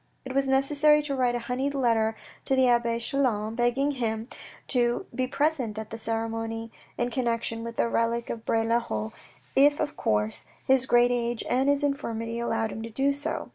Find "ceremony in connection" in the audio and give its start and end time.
5.99-7.63